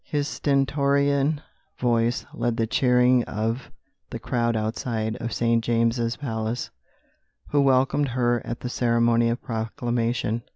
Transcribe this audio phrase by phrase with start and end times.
[0.07, 1.41] His stentorian
[1.79, 3.69] voice led the cheering of
[4.09, 5.63] the crowd outside of St.
[5.63, 6.71] James's Palace
[7.49, 10.41] who welcomed her at the ceremony of proclamation.